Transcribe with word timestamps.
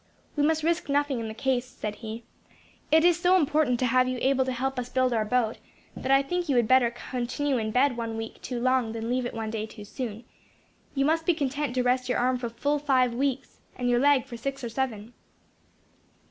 "We 0.35 0.41
must 0.41 0.63
risk 0.63 0.89
nothing 0.89 1.19
in 1.19 1.27
the 1.27 1.35
case," 1.35 1.63
said 1.67 1.97
he. 1.97 2.23
"It 2.91 3.05
is 3.05 3.19
so 3.19 3.35
important 3.35 3.77
to 3.81 3.85
have 3.85 4.07
you 4.07 4.17
able 4.19 4.43
to 4.45 4.51
help 4.51 4.79
us 4.79 4.89
build 4.89 5.13
our 5.13 5.23
boat, 5.25 5.59
that 5.95 6.09
I 6.11 6.23
think 6.23 6.49
you 6.49 6.55
had 6.55 6.67
better 6.67 6.89
continue 7.11 7.59
in 7.59 7.69
bed 7.69 7.95
one 7.95 8.17
week 8.17 8.41
too 8.41 8.59
long 8.59 8.93
than 8.93 9.11
leave 9.11 9.27
it 9.27 9.33
one 9.35 9.51
day 9.51 9.67
too 9.67 9.85
soon. 9.85 10.23
You 10.95 11.05
must 11.05 11.27
be 11.27 11.35
content 11.35 11.75
to 11.75 11.83
rest 11.83 12.09
your 12.09 12.17
arm 12.17 12.39
for 12.39 12.49
full 12.49 12.79
five 12.79 13.13
weeks, 13.13 13.59
and 13.75 13.91
your 13.91 13.99
leg 13.99 14.25
for 14.25 14.37
six 14.37 14.63
or 14.63 14.69
seven." 14.69 15.13